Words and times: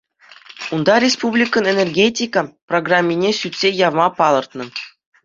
Унта 0.73 0.95
республикӑн 1.05 1.63
энергетика 1.73 2.39
программине 2.69 3.31
сӳтсе 3.41 3.67
явма 3.87 4.07
палӑртнӑ. 4.17 4.65